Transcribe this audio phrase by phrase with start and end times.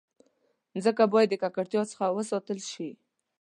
[0.73, 2.89] مځکه باید د ککړتیا څخه وساتل شي.